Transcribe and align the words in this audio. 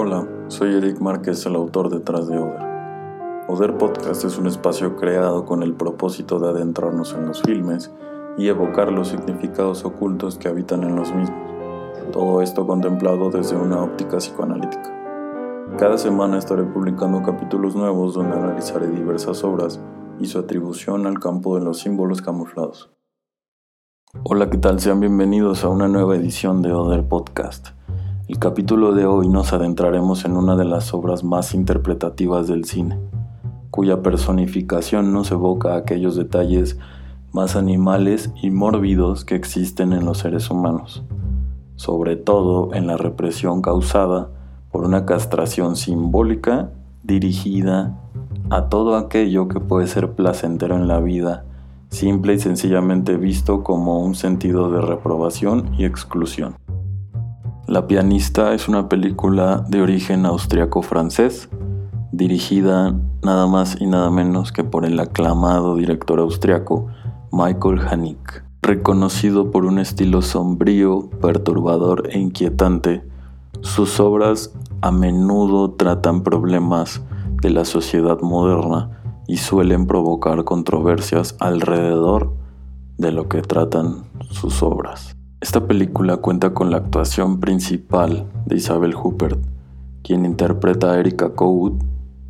Hola, 0.00 0.28
soy 0.46 0.76
Eric 0.76 1.00
Márquez, 1.00 1.44
el 1.46 1.56
autor 1.56 1.90
detrás 1.90 2.28
de 2.28 2.38
Oder. 2.38 3.44
Oder 3.48 3.78
Podcast 3.78 4.24
es 4.24 4.38
un 4.38 4.46
espacio 4.46 4.94
creado 4.94 5.44
con 5.44 5.64
el 5.64 5.74
propósito 5.74 6.38
de 6.38 6.50
adentrarnos 6.50 7.14
en 7.14 7.26
los 7.26 7.42
filmes 7.42 7.90
y 8.36 8.46
evocar 8.46 8.92
los 8.92 9.08
significados 9.08 9.84
ocultos 9.84 10.38
que 10.38 10.46
habitan 10.46 10.84
en 10.84 10.94
los 10.94 11.12
mismos. 11.12 11.50
Todo 12.12 12.42
esto 12.42 12.64
contemplado 12.64 13.30
desde 13.30 13.56
una 13.56 13.82
óptica 13.82 14.18
psicoanalítica. 14.18 14.94
Cada 15.80 15.98
semana 15.98 16.38
estaré 16.38 16.62
publicando 16.62 17.20
capítulos 17.24 17.74
nuevos 17.74 18.14
donde 18.14 18.36
analizaré 18.36 18.86
diversas 18.86 19.42
obras 19.42 19.80
y 20.20 20.26
su 20.26 20.38
atribución 20.38 21.08
al 21.08 21.18
campo 21.18 21.58
de 21.58 21.64
los 21.64 21.80
símbolos 21.80 22.22
camuflados. 22.22 22.88
Hola, 24.22 24.48
¿qué 24.48 24.58
tal? 24.58 24.78
Sean 24.78 25.00
bienvenidos 25.00 25.64
a 25.64 25.68
una 25.68 25.88
nueva 25.88 26.14
edición 26.14 26.62
de 26.62 26.72
Oder 26.72 27.08
Podcast. 27.08 27.76
El 28.28 28.38
capítulo 28.38 28.92
de 28.92 29.06
hoy 29.06 29.26
nos 29.26 29.54
adentraremos 29.54 30.26
en 30.26 30.36
una 30.36 30.54
de 30.54 30.66
las 30.66 30.92
obras 30.92 31.24
más 31.24 31.54
interpretativas 31.54 32.46
del 32.46 32.66
cine, 32.66 32.98
cuya 33.70 34.02
personificación 34.02 35.14
nos 35.14 35.30
evoca 35.30 35.76
aquellos 35.76 36.14
detalles 36.14 36.78
más 37.32 37.56
animales 37.56 38.30
y 38.42 38.50
mórbidos 38.50 39.24
que 39.24 39.34
existen 39.34 39.94
en 39.94 40.04
los 40.04 40.18
seres 40.18 40.50
humanos, 40.50 41.02
sobre 41.76 42.16
todo 42.16 42.74
en 42.74 42.86
la 42.86 42.98
represión 42.98 43.62
causada 43.62 44.28
por 44.70 44.84
una 44.84 45.06
castración 45.06 45.74
simbólica 45.74 46.70
dirigida 47.02 47.98
a 48.50 48.68
todo 48.68 48.96
aquello 48.96 49.48
que 49.48 49.58
puede 49.58 49.86
ser 49.86 50.12
placentero 50.12 50.76
en 50.76 50.86
la 50.86 51.00
vida, 51.00 51.46
simple 51.88 52.34
y 52.34 52.38
sencillamente 52.38 53.16
visto 53.16 53.64
como 53.64 54.00
un 54.00 54.14
sentido 54.14 54.70
de 54.70 54.82
reprobación 54.82 55.70
y 55.78 55.86
exclusión. 55.86 56.56
La 57.68 57.86
pianista 57.86 58.54
es 58.54 58.66
una 58.66 58.88
película 58.88 59.62
de 59.68 59.82
origen 59.82 60.24
austriaco-francés, 60.24 61.50
dirigida 62.12 62.98
nada 63.22 63.46
más 63.46 63.78
y 63.78 63.86
nada 63.86 64.10
menos 64.10 64.52
que 64.52 64.64
por 64.64 64.86
el 64.86 64.98
aclamado 64.98 65.76
director 65.76 66.18
austriaco 66.18 66.86
Michael 67.30 67.80
Haneke. 67.86 68.40
Reconocido 68.62 69.50
por 69.50 69.66
un 69.66 69.78
estilo 69.78 70.22
sombrío, 70.22 71.10
perturbador 71.20 72.08
e 72.10 72.18
inquietante, 72.18 73.04
sus 73.60 74.00
obras 74.00 74.54
a 74.80 74.90
menudo 74.90 75.72
tratan 75.72 76.22
problemas 76.22 77.02
de 77.42 77.50
la 77.50 77.66
sociedad 77.66 78.18
moderna 78.22 78.98
y 79.26 79.36
suelen 79.36 79.86
provocar 79.86 80.44
controversias 80.44 81.36
alrededor 81.38 82.32
de 82.96 83.12
lo 83.12 83.28
que 83.28 83.42
tratan 83.42 84.04
sus 84.30 84.62
obras. 84.62 85.17
Esta 85.40 85.68
película 85.68 86.16
cuenta 86.16 86.52
con 86.52 86.72
la 86.72 86.78
actuación 86.78 87.38
principal 87.38 88.26
de 88.46 88.56
Isabel 88.56 88.96
Huppert, 88.96 89.38
quien 90.02 90.24
interpreta 90.24 90.90
a 90.90 90.98
Erika 90.98 91.30
Code, 91.30 91.76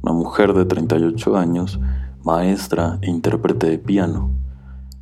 una 0.03 0.13
mujer 0.13 0.53
de 0.53 0.67
38 0.67 1.39
años, 1.39 1.81
maestra 2.23 2.99
e 3.01 3.09
intérprete 3.09 3.67
de 3.67 3.79
piano. 3.79 4.31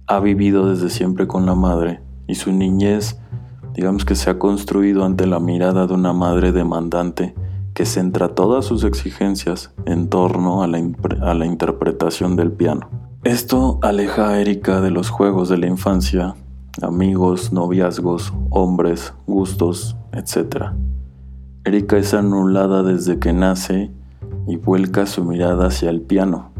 Ha 0.06 0.20
vivido 0.20 0.70
desde 0.70 0.88
siempre 0.88 1.26
con 1.26 1.46
la 1.46 1.56
madre 1.56 2.00
y 2.28 2.36
su 2.36 2.52
niñez, 2.52 3.18
digamos 3.74 4.04
que 4.04 4.14
se 4.14 4.30
ha 4.30 4.38
construido 4.38 5.04
ante 5.04 5.26
la 5.26 5.40
mirada 5.40 5.88
de 5.88 5.94
una 5.94 6.12
madre 6.12 6.52
demandante 6.52 7.34
que 7.74 7.86
centra 7.86 8.36
todas 8.36 8.64
sus 8.64 8.84
exigencias 8.84 9.74
en 9.84 10.08
torno 10.08 10.62
a 10.62 10.68
la, 10.68 10.78
a 11.22 11.34
la 11.34 11.44
interpretación 11.44 12.36
del 12.36 12.52
piano. 12.52 12.88
Esto 13.24 13.80
aleja 13.82 14.28
a 14.28 14.40
Erika 14.40 14.80
de 14.80 14.92
los 14.92 15.10
juegos 15.10 15.48
de 15.48 15.58
la 15.58 15.66
infancia 15.66 16.36
amigos, 16.82 17.52
noviazgos, 17.52 18.32
hombres, 18.50 19.14
gustos, 19.26 19.96
etc. 20.12 20.72
Erika 21.64 21.96
es 21.96 22.14
anulada 22.14 22.82
desde 22.82 23.18
que 23.18 23.32
nace 23.32 23.90
y 24.46 24.56
vuelca 24.56 25.06
su 25.06 25.24
mirada 25.24 25.68
hacia 25.68 25.90
el 25.90 26.02
piano, 26.02 26.50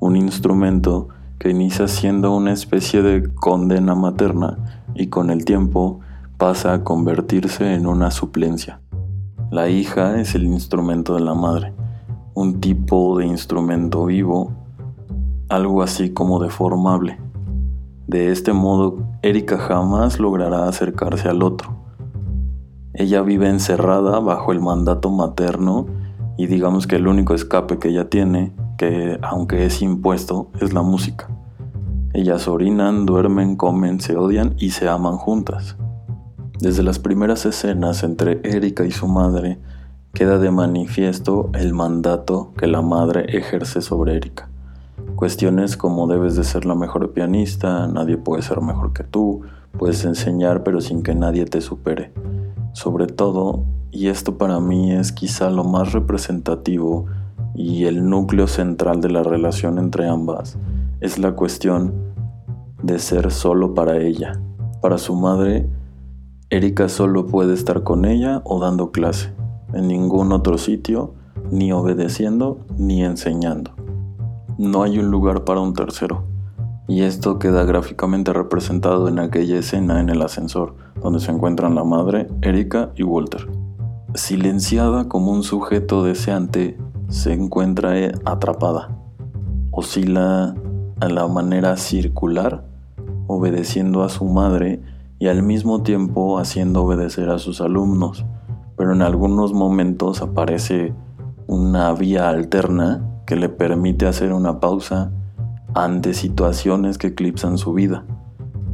un 0.00 0.16
instrumento 0.16 1.08
que 1.38 1.50
inicia 1.50 1.88
siendo 1.88 2.34
una 2.34 2.52
especie 2.52 3.02
de 3.02 3.32
condena 3.34 3.94
materna 3.94 4.82
y 4.94 5.08
con 5.08 5.30
el 5.30 5.44
tiempo 5.44 6.00
pasa 6.38 6.72
a 6.72 6.84
convertirse 6.84 7.74
en 7.74 7.86
una 7.86 8.10
suplencia. 8.10 8.80
La 9.50 9.68
hija 9.68 10.18
es 10.20 10.34
el 10.34 10.44
instrumento 10.44 11.14
de 11.14 11.20
la 11.20 11.34
madre, 11.34 11.74
un 12.34 12.60
tipo 12.60 13.18
de 13.18 13.26
instrumento 13.26 14.06
vivo, 14.06 14.52
algo 15.48 15.82
así 15.82 16.10
como 16.10 16.42
deformable 16.42 17.18
de 18.12 18.30
este 18.30 18.52
modo, 18.52 18.98
Erika 19.22 19.56
jamás 19.56 20.20
logrará 20.20 20.68
acercarse 20.68 21.30
al 21.30 21.42
otro. 21.42 21.74
Ella 22.92 23.22
vive 23.22 23.48
encerrada 23.48 24.20
bajo 24.20 24.52
el 24.52 24.60
mandato 24.60 25.10
materno 25.10 25.86
y 26.36 26.46
digamos 26.46 26.86
que 26.86 26.96
el 26.96 27.08
único 27.08 27.32
escape 27.32 27.78
que 27.78 27.88
ella 27.88 28.10
tiene, 28.10 28.54
que 28.76 29.18
aunque 29.22 29.64
es 29.64 29.80
impuesto, 29.80 30.50
es 30.60 30.74
la 30.74 30.82
música. 30.82 31.30
Ellas 32.12 32.48
orinan, 32.48 33.06
duermen, 33.06 33.56
comen, 33.56 33.98
se 33.98 34.14
odian 34.14 34.56
y 34.58 34.72
se 34.72 34.90
aman 34.90 35.16
juntas. 35.16 35.78
Desde 36.60 36.82
las 36.82 36.98
primeras 36.98 37.46
escenas 37.46 38.02
entre 38.02 38.42
Erika 38.44 38.84
y 38.84 38.90
su 38.90 39.08
madre, 39.08 39.58
queda 40.12 40.38
de 40.38 40.50
manifiesto 40.50 41.48
el 41.54 41.72
mandato 41.72 42.52
que 42.58 42.66
la 42.66 42.82
madre 42.82 43.24
ejerce 43.38 43.80
sobre 43.80 44.16
Erika. 44.16 44.51
Cuestiones 45.22 45.76
como 45.76 46.08
debes 46.08 46.34
de 46.34 46.42
ser 46.42 46.64
la 46.64 46.74
mejor 46.74 47.12
pianista, 47.12 47.86
nadie 47.86 48.16
puede 48.16 48.42
ser 48.42 48.60
mejor 48.60 48.92
que 48.92 49.04
tú, 49.04 49.42
puedes 49.78 50.04
enseñar 50.04 50.64
pero 50.64 50.80
sin 50.80 51.04
que 51.04 51.14
nadie 51.14 51.44
te 51.44 51.60
supere. 51.60 52.12
Sobre 52.72 53.06
todo, 53.06 53.62
y 53.92 54.08
esto 54.08 54.36
para 54.36 54.58
mí 54.58 54.90
es 54.90 55.12
quizá 55.12 55.48
lo 55.48 55.62
más 55.62 55.92
representativo 55.92 57.06
y 57.54 57.84
el 57.84 58.10
núcleo 58.10 58.48
central 58.48 59.00
de 59.00 59.10
la 59.10 59.22
relación 59.22 59.78
entre 59.78 60.08
ambas, 60.08 60.58
es 61.00 61.20
la 61.20 61.36
cuestión 61.36 61.94
de 62.82 62.98
ser 62.98 63.30
solo 63.30 63.74
para 63.74 63.98
ella. 63.98 64.40
Para 64.80 64.98
su 64.98 65.14
madre, 65.14 65.68
Erika 66.50 66.88
solo 66.88 67.28
puede 67.28 67.54
estar 67.54 67.84
con 67.84 68.06
ella 68.06 68.42
o 68.44 68.58
dando 68.58 68.90
clase, 68.90 69.32
en 69.72 69.86
ningún 69.86 70.32
otro 70.32 70.58
sitio, 70.58 71.14
ni 71.52 71.70
obedeciendo 71.70 72.66
ni 72.76 73.04
enseñando 73.04 73.81
no 74.62 74.82
hay 74.82 74.98
un 74.98 75.10
lugar 75.10 75.44
para 75.44 75.60
un 75.60 75.74
tercero. 75.74 76.24
Y 76.88 77.02
esto 77.02 77.38
queda 77.38 77.64
gráficamente 77.64 78.32
representado 78.32 79.08
en 79.08 79.18
aquella 79.18 79.58
escena 79.58 80.00
en 80.00 80.08
el 80.08 80.22
ascensor, 80.22 80.76
donde 81.02 81.20
se 81.20 81.30
encuentran 81.30 81.74
la 81.74 81.84
madre, 81.84 82.28
Erika 82.42 82.92
y 82.96 83.02
Walter. 83.02 83.48
Silenciada 84.14 85.08
como 85.08 85.32
un 85.32 85.42
sujeto 85.42 86.04
deseante, 86.04 86.78
se 87.08 87.32
encuentra 87.32 87.98
eh, 87.98 88.12
atrapada. 88.24 88.90
Oscila 89.70 90.54
a 91.00 91.08
la 91.08 91.26
manera 91.28 91.76
circular, 91.76 92.64
obedeciendo 93.26 94.02
a 94.02 94.08
su 94.08 94.24
madre 94.26 94.80
y 95.18 95.28
al 95.28 95.42
mismo 95.42 95.82
tiempo 95.82 96.38
haciendo 96.38 96.84
obedecer 96.84 97.30
a 97.30 97.38
sus 97.38 97.60
alumnos, 97.60 98.24
pero 98.76 98.92
en 98.92 99.02
algunos 99.02 99.52
momentos 99.52 100.22
aparece 100.22 100.94
una 101.46 101.92
vía 101.92 102.28
alterna 102.28 103.08
que 103.32 103.36
le 103.36 103.48
permite 103.48 104.06
hacer 104.06 104.30
una 104.34 104.60
pausa 104.60 105.10
ante 105.72 106.12
situaciones 106.12 106.98
que 106.98 107.06
eclipsan 107.06 107.56
su 107.56 107.72
vida. 107.72 108.04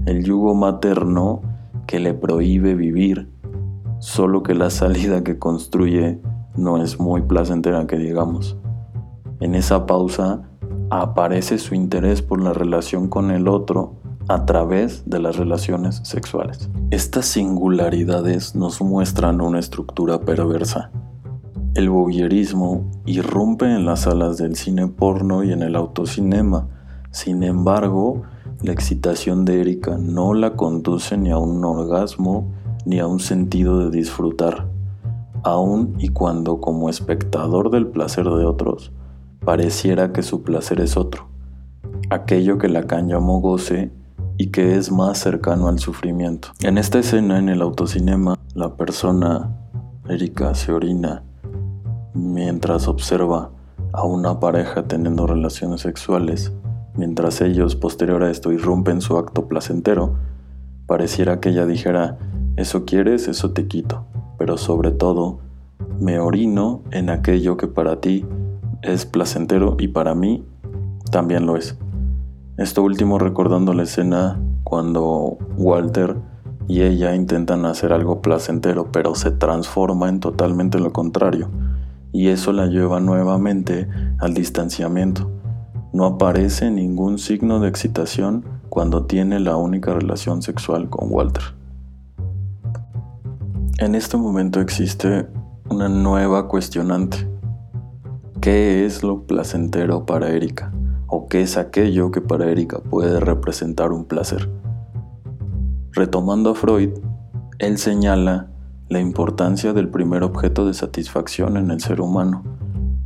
El 0.05 0.25
yugo 0.25 0.57
materno 0.57 1.43
que 1.87 2.01
le 2.01 2.13
prohíbe 2.13 2.75
vivir, 2.75 3.31
solo 4.01 4.43
que 4.43 4.57
la 4.57 4.71
salida 4.71 5.23
que 5.23 5.39
construye 5.39 6.21
no 6.57 6.83
es 6.83 6.99
muy 6.99 7.23
placentera 7.23 7.87
que 7.87 7.99
digamos. 7.99 8.57
En 9.39 9.55
esa 9.55 9.87
pausa 9.87 10.43
aparece 10.91 11.59
su 11.59 11.77
interés 11.77 12.21
por 12.21 12.43
la 12.43 12.53
relación 12.53 13.07
con 13.07 13.31
el 13.31 13.47
otro 13.47 14.01
a 14.27 14.45
través 14.45 15.09
de 15.09 15.21
las 15.21 15.37
relaciones 15.37 16.01
sexuales. 16.03 16.69
Estas 16.91 17.27
singularidades 17.27 18.57
nos 18.57 18.83
muestran 18.83 19.41
una 19.41 19.61
estructura 19.61 20.23
perversa 20.23 20.91
el 21.79 21.91
voyeurismo 21.91 22.91
irrumpe 23.07 23.73
en 23.73 23.87
las 23.87 24.01
salas 24.01 24.37
del 24.37 24.57
cine 24.57 24.89
porno 24.89 25.45
y 25.45 25.53
en 25.53 25.63
el 25.63 25.77
autocinema. 25.77 26.67
Sin 27.13 27.45
embargo, 27.45 28.23
la 28.63 28.73
excitación 28.73 29.45
de 29.45 29.61
Erika 29.61 29.97
no 29.97 30.35
la 30.35 30.57
conduce 30.57 31.17
ni 31.17 31.31
a 31.31 31.39
un 31.39 31.65
orgasmo 31.65 32.53
ni 32.85 32.99
a 32.99 33.07
un 33.07 33.21
sentido 33.21 33.79
de 33.79 33.97
disfrutar, 33.97 34.67
aun 35.45 35.95
y 36.01 36.09
cuando 36.09 36.61
como 36.61 36.91
espectador 36.91 37.71
del 37.71 37.87
placer 37.87 38.25
de 38.25 38.45
otros, 38.45 38.91
pareciera 39.45 40.13
que 40.13 40.25
su 40.25 40.43
placer 40.43 40.81
es 40.81 40.97
otro, 40.97 41.29
aquello 42.11 42.59
que 42.59 42.69
Lacan 42.69 43.07
llamó 43.07 43.41
goce 43.41 43.93
y 44.37 44.49
que 44.49 44.75
es 44.75 44.91
más 44.91 45.19
cercano 45.19 45.69
al 45.69 45.79
sufrimiento. 45.79 46.49
En 46.61 46.77
esta 46.77 46.99
escena 46.99 47.39
en 47.39 47.49
el 47.49 47.63
autocinema, 47.63 48.37
la 48.55 48.75
persona, 48.75 49.57
Erika, 50.09 50.57
se 50.57 50.73
orina 50.73 51.23
mientras 52.19 52.89
observa 52.89 53.51
a 53.93 54.05
una 54.05 54.41
pareja 54.41 54.85
teniendo 54.85 55.27
relaciones 55.27 55.83
sexuales, 55.83 56.53
mientras 56.95 57.41
ellos 57.41 57.77
posterior 57.77 58.23
a 58.25 58.31
esto 58.31 58.53
irrumpen 58.53 59.01
su 59.01 59.17
acto 59.17 59.47
placentero, 59.47 60.17
pareciera 60.87 61.41
que 61.41 61.51
ella 61.51 61.65
dijera, 61.65 62.19
eso 62.57 62.85
quieres, 62.85 63.29
eso 63.29 63.53
te 63.53 63.69
quito, 63.69 64.05
pero 64.37 64.57
sobre 64.57 64.91
todo, 64.91 65.41
Me 66.01 66.21
orino 66.21 66.83
en 66.93 67.11
aquello 67.11 67.57
que 67.57 67.67
para 67.67 68.01
ti 68.01 68.25
es 68.83 69.05
placentero 69.05 69.77
y 69.79 69.89
para 69.89 70.15
mí 70.15 70.45
también 71.11 71.47
lo 71.47 71.57
es. 71.57 71.77
Esto 72.57 72.83
último 72.83 73.19
recordando 73.19 73.75
la 73.75 73.85
escena 73.85 74.41
cuando 74.63 75.39
Walter 75.57 76.17
y 76.69 76.83
ella 76.83 77.15
intentan 77.15 77.65
hacer 77.65 77.93
algo 77.93 78.23
placentero, 78.23 78.93
pero 78.93 79.15
se 79.15 79.31
transforma 79.31 80.09
en 80.09 80.21
totalmente 80.21 80.79
lo 80.79 80.93
contrario, 80.93 81.49
y 82.13 82.29
eso 82.29 82.53
la 82.53 82.67
lleva 82.67 83.01
nuevamente 83.01 83.89
al 84.19 84.35
distanciamiento. 84.35 85.31
No 85.93 86.05
aparece 86.05 86.71
ningún 86.71 87.19
signo 87.19 87.61
de 87.61 87.69
excitación 87.69 88.45
cuando 88.69 89.07
tiene 89.07 89.41
la 89.41 89.57
única 89.57 89.95
relación 89.95 90.43
sexual 90.43 90.89
con 90.89 91.11
Walter. 91.11 91.43
En 93.79 93.95
este 93.95 94.17
momento 94.17 94.61
existe 94.61 95.29
una 95.71 95.89
nueva 95.89 96.49
cuestionante. 96.49 97.29
¿Qué 98.41 98.85
es 98.85 99.03
lo 99.03 99.27
placentero 99.27 100.05
para 100.07 100.31
Erika? 100.31 100.73
¿O 101.07 101.29
qué 101.29 101.43
es 101.43 101.57
aquello 101.57 102.11
que 102.11 102.21
para 102.21 102.51
Erika 102.51 102.81
puede 102.81 103.21
representar 103.21 103.93
un 103.93 104.05
placer? 104.05 104.51
Retomando 105.93 106.51
a 106.51 106.55
Freud, 106.55 106.91
él 107.59 107.79
señala 107.79 108.51
la 108.89 109.01
importancia 109.01 109.73
del 109.73 109.89
primer 109.89 110.23
objeto 110.23 110.67
de 110.67 110.75
satisfacción 110.75 111.57
en 111.57 111.71
el 111.71 111.81
ser 111.81 112.01
humano, 112.01 112.43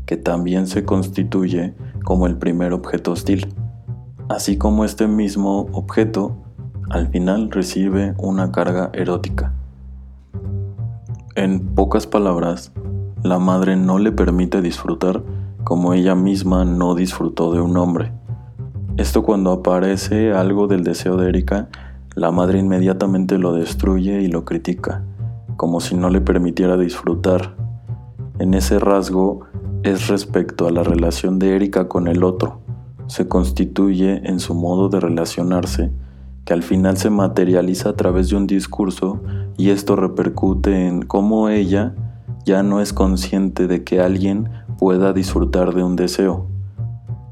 que 0.06 0.16
también 0.16 0.66
se 0.66 0.84
constituye 0.84 1.74
como 2.04 2.26
el 2.26 2.36
primer 2.36 2.72
objeto 2.72 3.12
hostil, 3.12 3.52
así 4.28 4.58
como 4.58 4.84
este 4.84 5.08
mismo 5.08 5.68
objeto 5.72 6.36
al 6.90 7.08
final 7.08 7.50
recibe 7.50 8.14
una 8.18 8.52
carga 8.52 8.90
erótica. 8.92 9.54
En 11.34 11.74
pocas 11.74 12.06
palabras, 12.06 12.72
la 13.22 13.38
madre 13.38 13.76
no 13.76 13.98
le 13.98 14.12
permite 14.12 14.60
disfrutar 14.60 15.22
como 15.64 15.94
ella 15.94 16.14
misma 16.14 16.64
no 16.64 16.94
disfrutó 16.94 17.52
de 17.52 17.60
un 17.60 17.76
hombre. 17.76 18.12
Esto 18.96 19.22
cuando 19.22 19.52
aparece 19.52 20.32
algo 20.32 20.66
del 20.66 20.84
deseo 20.84 21.16
de 21.16 21.28
Erika 21.28 21.68
la 22.14 22.30
madre 22.30 22.58
inmediatamente 22.58 23.38
lo 23.38 23.54
destruye 23.54 24.20
y 24.20 24.28
lo 24.28 24.44
critica, 24.44 25.02
como 25.62 25.80
si 25.80 25.94
no 25.94 26.10
le 26.10 26.20
permitiera 26.20 26.76
disfrutar. 26.76 27.54
En 28.40 28.52
ese 28.52 28.80
rasgo 28.80 29.42
es 29.84 30.08
respecto 30.08 30.66
a 30.66 30.72
la 30.72 30.82
relación 30.82 31.38
de 31.38 31.54
Erika 31.54 31.86
con 31.86 32.08
el 32.08 32.24
otro. 32.24 32.62
Se 33.06 33.28
constituye 33.28 34.28
en 34.28 34.40
su 34.40 34.56
modo 34.56 34.88
de 34.88 34.98
relacionarse, 34.98 35.92
que 36.44 36.52
al 36.52 36.64
final 36.64 36.96
se 36.96 37.10
materializa 37.10 37.90
a 37.90 37.92
través 37.92 38.28
de 38.28 38.38
un 38.38 38.48
discurso 38.48 39.20
y 39.56 39.70
esto 39.70 39.94
repercute 39.94 40.88
en 40.88 41.02
cómo 41.02 41.48
ella 41.48 41.94
ya 42.44 42.64
no 42.64 42.80
es 42.80 42.92
consciente 42.92 43.68
de 43.68 43.84
que 43.84 44.00
alguien 44.00 44.48
pueda 44.78 45.12
disfrutar 45.12 45.76
de 45.76 45.84
un 45.84 45.94
deseo. 45.94 46.48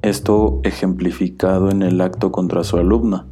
Esto 0.02 0.60
ejemplificado 0.62 1.68
en 1.68 1.82
el 1.82 2.00
acto 2.00 2.30
contra 2.30 2.62
su 2.62 2.76
alumna, 2.76 3.26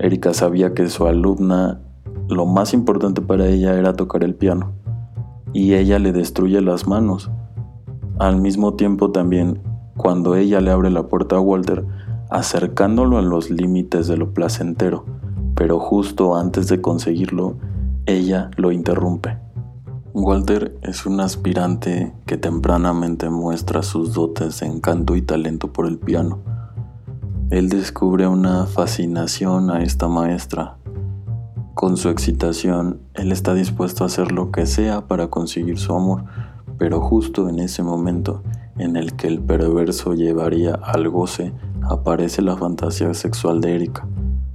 Erika 0.00 0.34
sabía 0.34 0.74
que 0.74 0.88
su 0.88 1.06
alumna 1.06 1.82
lo 2.30 2.46
más 2.46 2.72
importante 2.72 3.20
para 3.20 3.46
ella 3.46 3.78
era 3.78 3.94
tocar 3.94 4.24
el 4.24 4.34
piano 4.34 4.72
y 5.52 5.74
ella 5.74 5.98
le 5.98 6.12
destruye 6.12 6.60
las 6.60 6.86
manos. 6.86 7.30
Al 8.18 8.40
mismo 8.40 8.74
tiempo 8.74 9.10
también, 9.10 9.62
cuando 9.96 10.36
ella 10.36 10.60
le 10.60 10.70
abre 10.70 10.90
la 10.90 11.08
puerta 11.08 11.36
a 11.36 11.40
Walter, 11.40 11.84
acercándolo 12.30 13.18
a 13.18 13.22
los 13.22 13.50
límites 13.50 14.06
de 14.06 14.16
lo 14.16 14.32
placentero, 14.32 15.04
pero 15.54 15.78
justo 15.78 16.36
antes 16.36 16.68
de 16.68 16.80
conseguirlo, 16.80 17.56
ella 18.06 18.50
lo 18.56 18.72
interrumpe. 18.72 19.38
Walter 20.14 20.78
es 20.82 21.06
un 21.06 21.20
aspirante 21.20 22.14
que 22.26 22.36
tempranamente 22.36 23.28
muestra 23.30 23.82
sus 23.82 24.14
dotes 24.14 24.60
de 24.60 24.66
encanto 24.66 25.16
y 25.16 25.22
talento 25.22 25.72
por 25.72 25.86
el 25.86 25.98
piano 25.98 26.40
él 27.50 27.68
descubre 27.68 28.28
una 28.28 28.66
fascinación 28.66 29.70
a 29.72 29.82
esta 29.82 30.06
maestra. 30.06 30.76
Con 31.80 31.96
su 31.96 32.10
excitación, 32.10 33.00
él 33.14 33.32
está 33.32 33.54
dispuesto 33.54 34.04
a 34.04 34.08
hacer 34.08 34.32
lo 34.32 34.50
que 34.52 34.66
sea 34.66 35.08
para 35.08 35.28
conseguir 35.28 35.78
su 35.78 35.94
amor, 35.94 36.24
pero 36.76 37.00
justo 37.00 37.48
en 37.48 37.58
ese 37.58 37.82
momento 37.82 38.42
en 38.76 38.96
el 38.96 39.16
que 39.16 39.28
el 39.28 39.40
perverso 39.40 40.12
llevaría 40.12 40.74
al 40.74 41.08
goce, 41.08 41.54
aparece 41.80 42.42
la 42.42 42.54
fantasía 42.58 43.14
sexual 43.14 43.62
de 43.62 43.76
Erika, 43.76 44.06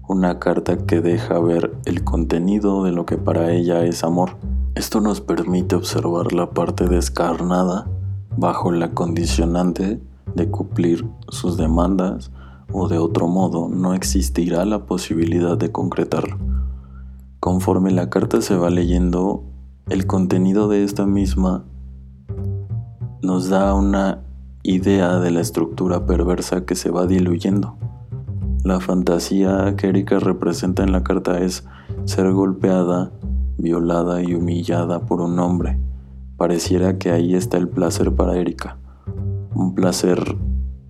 una 0.07 0.37
carta 0.37 0.77
que 0.77 1.01
deja 1.01 1.39
ver 1.39 1.73
el 1.85 2.03
contenido 2.03 2.83
de 2.83 2.91
lo 2.91 3.07
que 3.07 3.17
para 3.17 3.51
ella 3.53 3.83
es 3.85 4.03
amor. 4.03 4.37
Esto 4.75 5.01
nos 5.01 5.19
permite 5.19 5.75
observar 5.75 6.31
la 6.31 6.51
parte 6.51 6.87
descarnada 6.87 7.87
bajo 8.37 8.71
la 8.71 8.91
condicionante 8.91 9.99
de 10.35 10.51
cumplir 10.51 11.07
sus 11.29 11.57
demandas, 11.57 12.29
o 12.71 12.87
de 12.87 12.99
otro 12.99 13.27
modo 13.27 13.67
no 13.67 13.95
existirá 13.95 14.63
la 14.63 14.85
posibilidad 14.85 15.57
de 15.57 15.71
concretarlo. 15.71 16.54
Conforme 17.45 17.91
la 17.91 18.09
carta 18.09 18.41
se 18.41 18.55
va 18.55 18.71
leyendo, 18.71 19.43
el 19.87 20.07
contenido 20.07 20.67
de 20.67 20.83
esta 20.83 21.05
misma 21.05 21.63
nos 23.21 23.49
da 23.49 23.75
una 23.75 24.23
idea 24.63 25.19
de 25.19 25.29
la 25.29 25.41
estructura 25.41 26.07
perversa 26.07 26.65
que 26.65 26.73
se 26.73 26.89
va 26.89 27.05
diluyendo. 27.05 27.77
La 28.63 28.79
fantasía 28.79 29.75
que 29.77 29.89
Erika 29.89 30.17
representa 30.17 30.81
en 30.81 30.91
la 30.91 31.03
carta 31.03 31.37
es 31.37 31.67
ser 32.05 32.31
golpeada, 32.31 33.11
violada 33.59 34.23
y 34.23 34.33
humillada 34.33 35.05
por 35.05 35.21
un 35.21 35.37
hombre. 35.37 35.79
Pareciera 36.37 36.97
que 36.97 37.11
ahí 37.11 37.35
está 37.35 37.57
el 37.57 37.67
placer 37.67 38.15
para 38.15 38.37
Erika, 38.37 38.79
un 39.53 39.75
placer 39.75 40.35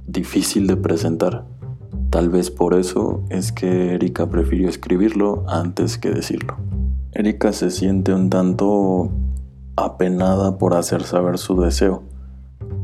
difícil 0.07 0.67
de 0.67 0.77
presentar 0.77 1.45
Tal 2.15 2.29
vez 2.29 2.49
por 2.49 2.75
eso 2.75 3.23
es 3.27 3.51
que 3.51 3.93
Erika 3.93 4.29
prefirió 4.29 4.69
escribirlo 4.69 5.43
antes 5.49 5.97
que 5.97 6.11
decirlo. 6.11 6.55
Erika 7.11 7.51
se 7.51 7.69
siente 7.71 8.13
un 8.13 8.29
tanto 8.29 9.11
apenada 9.75 10.57
por 10.57 10.75
hacer 10.75 11.03
saber 11.03 11.37
su 11.37 11.59
deseo. 11.59 12.03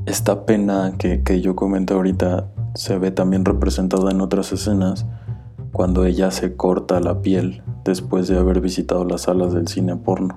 Esta 0.05 0.45
pena 0.45 0.95
que, 0.97 1.23
que 1.23 1.39
yo 1.39 1.55
comenté 1.55 1.93
ahorita 1.93 2.49
se 2.75 2.97
ve 2.97 3.11
también 3.11 3.45
representada 3.45 4.11
en 4.11 4.19
otras 4.19 4.51
escenas 4.51 5.05
cuando 5.71 6.03
ella 6.03 6.29
se 6.31 6.57
corta 6.57 6.99
la 6.99 7.21
piel 7.21 7.63
después 7.85 8.27
de 8.27 8.37
haber 8.37 8.59
visitado 8.59 9.05
las 9.05 9.21
salas 9.21 9.53
del 9.53 9.69
cine 9.69 9.95
porno. 9.95 10.35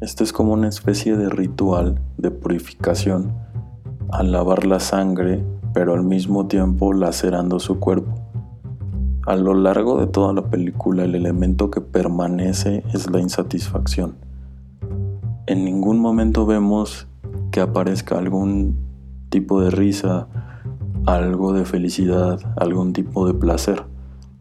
Esto 0.00 0.22
es 0.22 0.32
como 0.32 0.52
una 0.52 0.68
especie 0.68 1.16
de 1.16 1.30
ritual 1.30 2.00
de 2.16 2.30
purificación 2.30 3.32
al 4.08 4.30
lavar 4.30 4.66
la 4.66 4.78
sangre 4.78 5.42
pero 5.72 5.94
al 5.94 6.02
mismo 6.02 6.46
tiempo 6.46 6.92
lacerando 6.92 7.60
su 7.60 7.78
cuerpo. 7.78 8.12
A 9.26 9.36
lo 9.36 9.54
largo 9.54 9.98
de 10.00 10.06
toda 10.06 10.32
la 10.32 10.48
película 10.48 11.04
el 11.04 11.14
elemento 11.14 11.70
que 11.70 11.80
permanece 11.80 12.82
es 12.94 13.10
la 13.10 13.20
insatisfacción. 13.20 14.16
En 15.46 15.64
ningún 15.64 15.98
momento 16.00 16.46
vemos 16.46 17.06
que 17.50 17.60
aparezca 17.60 18.18
algún 18.18 18.76
tipo 19.28 19.60
de 19.60 19.70
risa, 19.70 20.28
algo 21.06 21.52
de 21.52 21.64
felicidad, 21.64 22.40
algún 22.56 22.92
tipo 22.92 23.26
de 23.26 23.34
placer. 23.34 23.84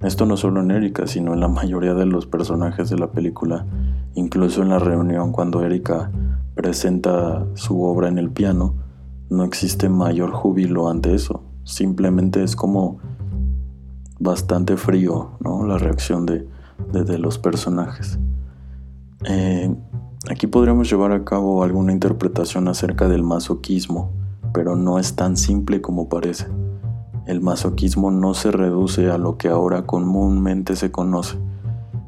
Esto 0.01 0.25
no 0.25 0.37
solo 0.37 0.61
en 0.61 0.71
Erika, 0.71 1.07
sino 1.07 1.33
en 1.33 1.39
la 1.39 1.47
mayoría 1.47 1.93
de 1.93 2.05
los 2.05 2.27
personajes 2.27 2.89
de 2.89 2.97
la 2.97 3.11
película, 3.11 3.65
incluso 4.13 4.61
en 4.61 4.69
la 4.69 4.79
reunión 4.79 5.31
cuando 5.31 5.63
Erika 5.63 6.11
presenta 6.55 7.45
su 7.55 7.83
obra 7.83 8.07
en 8.07 8.17
el 8.17 8.29
piano, 8.29 8.73
no 9.29 9.43
existe 9.43 9.89
mayor 9.89 10.31
júbilo 10.31 10.89
ante 10.89 11.13
eso. 11.13 11.43
Simplemente 11.63 12.43
es 12.43 12.55
como 12.55 12.99
bastante 14.19 14.77
frío, 14.77 15.37
¿no? 15.39 15.65
La 15.65 15.77
reacción 15.77 16.25
de, 16.25 16.47
los 17.17 17.37
personajes. 17.37 18.19
Eh, 19.25 19.75
aquí 20.29 20.47
podríamos 20.47 20.89
llevar 20.89 21.11
a 21.11 21.25
cabo 21.25 21.63
alguna 21.63 21.91
interpretación 21.91 22.67
acerca 22.67 23.07
del 23.07 23.23
masoquismo, 23.23 24.11
pero 24.53 24.75
no 24.75 24.99
es 24.99 25.15
tan 25.15 25.37
simple 25.37 25.81
como 25.81 26.07
parece. 26.07 26.47
El 27.25 27.41
masoquismo 27.41 28.11
no 28.11 28.33
se 28.33 28.51
reduce 28.51 29.11
a 29.11 29.17
lo 29.17 29.37
que 29.37 29.49
ahora 29.49 29.85
comúnmente 29.85 30.75
se 30.75 30.91
conoce 30.91 31.37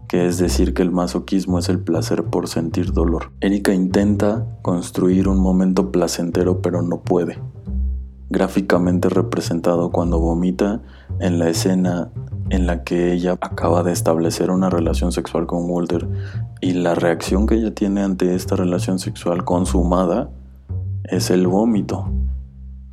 que 0.09 0.25
es 0.25 0.39
decir 0.39 0.73
que 0.73 0.81
el 0.81 0.89
masoquismo 0.89 1.59
es 1.59 1.69
el 1.69 1.79
placer 1.79 2.25
por 2.25 2.47
sentir 2.47 2.93
dolor. 2.93 3.31
Erika 3.41 3.75
intenta 3.75 4.47
construir 4.63 5.29
un 5.29 5.37
momento 5.37 5.91
placentero 5.91 6.63
pero 6.63 6.81
no 6.81 7.03
puede. 7.03 7.39
Gráficamente 8.31 9.07
representado 9.07 9.91
cuando 9.91 10.19
vomita 10.19 10.81
en 11.19 11.37
la 11.37 11.47
escena 11.49 12.11
en 12.49 12.65
la 12.65 12.83
que 12.83 13.13
ella 13.13 13.33
acaba 13.33 13.83
de 13.83 13.91
establecer 13.91 14.49
una 14.49 14.71
relación 14.71 15.11
sexual 15.11 15.45
con 15.45 15.69
Walter 15.69 16.09
y 16.59 16.73
la 16.73 16.95
reacción 16.95 17.45
que 17.45 17.55
ella 17.55 17.75
tiene 17.75 18.01
ante 18.01 18.33
esta 18.33 18.55
relación 18.55 18.97
sexual 18.97 19.45
consumada 19.45 20.31
es 21.03 21.29
el 21.29 21.45
vómito. 21.45 22.11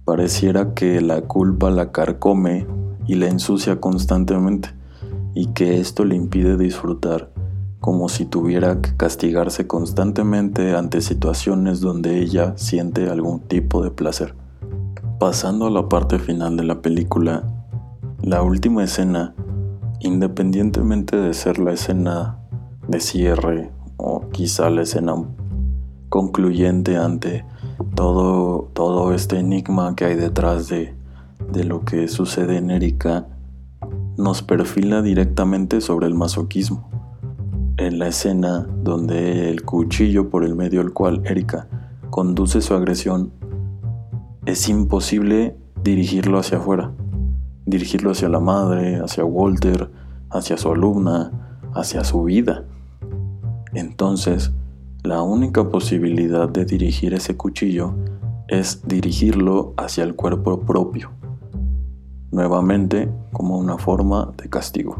Pareciera 0.04 0.74
que 0.74 1.00
la 1.00 1.22
culpa 1.22 1.70
la 1.70 1.92
carcome 1.92 2.66
y 3.06 3.14
la 3.14 3.28
ensucia 3.28 3.80
constantemente 3.80 4.76
y 5.36 5.48
que 5.48 5.78
esto 5.78 6.06
le 6.06 6.16
impide 6.16 6.56
disfrutar 6.56 7.30
como 7.78 8.08
si 8.08 8.24
tuviera 8.24 8.80
que 8.80 8.96
castigarse 8.96 9.66
constantemente 9.66 10.74
ante 10.74 11.02
situaciones 11.02 11.80
donde 11.80 12.20
ella 12.20 12.54
siente 12.56 13.10
algún 13.10 13.40
tipo 13.40 13.84
de 13.84 13.90
placer. 13.90 14.34
Pasando 15.20 15.66
a 15.66 15.70
la 15.70 15.90
parte 15.90 16.18
final 16.18 16.56
de 16.56 16.64
la 16.64 16.80
película, 16.80 17.44
la 18.22 18.42
última 18.42 18.82
escena, 18.82 19.34
independientemente 20.00 21.18
de 21.18 21.34
ser 21.34 21.58
la 21.58 21.74
escena 21.74 22.38
de 22.88 22.98
cierre 22.98 23.70
o 23.98 24.30
quizá 24.30 24.70
la 24.70 24.82
escena 24.82 25.16
concluyente 26.08 26.96
ante 26.96 27.44
todo, 27.94 28.70
todo 28.72 29.12
este 29.12 29.38
enigma 29.38 29.94
que 29.96 30.06
hay 30.06 30.14
detrás 30.14 30.68
de, 30.68 30.94
de 31.52 31.64
lo 31.64 31.84
que 31.84 32.08
sucede 32.08 32.56
en 32.56 32.70
Erika, 32.70 33.26
nos 34.16 34.42
perfila 34.42 35.02
directamente 35.02 35.80
sobre 35.80 36.06
el 36.06 36.14
masoquismo. 36.14 36.90
En 37.76 37.98
la 37.98 38.08
escena 38.08 38.66
donde 38.82 39.50
el 39.50 39.62
cuchillo 39.62 40.30
por 40.30 40.44
el 40.44 40.54
medio 40.54 40.80
del 40.80 40.92
cual 40.92 41.22
Erika 41.24 41.68
conduce 42.10 42.60
su 42.60 42.74
agresión, 42.74 43.32
es 44.46 44.68
imposible 44.68 45.56
dirigirlo 45.82 46.38
hacia 46.38 46.58
afuera, 46.58 46.92
dirigirlo 47.66 48.12
hacia 48.12 48.28
la 48.28 48.40
madre, 48.40 49.00
hacia 49.00 49.24
Walter, 49.24 49.90
hacia 50.30 50.56
su 50.56 50.70
alumna, 50.70 51.58
hacia 51.74 52.04
su 52.04 52.22
vida. 52.24 52.64
Entonces, 53.74 54.52
la 55.02 55.22
única 55.22 55.68
posibilidad 55.68 56.48
de 56.48 56.64
dirigir 56.64 57.12
ese 57.12 57.36
cuchillo 57.36 57.94
es 58.48 58.86
dirigirlo 58.86 59.74
hacia 59.76 60.04
el 60.04 60.14
cuerpo 60.14 60.60
propio, 60.60 61.10
nuevamente 62.30 63.08
como 63.32 63.58
una 63.58 63.78
forma 63.78 64.32
de 64.36 64.48
castigo. 64.48 64.96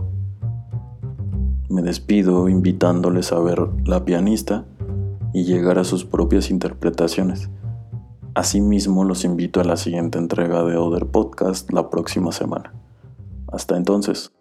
Me 1.69 1.83
despido 1.83 2.49
invitándoles 2.49 3.33
a 3.33 3.41
ver 3.41 3.61
La 3.85 4.05
pianista 4.05 4.65
y 5.33 5.45
llegar 5.45 5.79
a 5.79 5.85
sus 5.85 6.05
propias 6.05 6.51
interpretaciones. 6.51 7.51
Asimismo, 8.35 9.05
los 9.05 9.25
invito 9.25 9.61
a 9.61 9.65
la 9.65 9.77
siguiente 9.77 10.19
entrega 10.19 10.63
de 10.63 10.77
Other 10.77 11.07
Podcast 11.07 11.73
la 11.73 11.91
próxima 11.91 12.33
semana. 12.33 12.73
Hasta 13.49 13.77
entonces. 13.77 14.36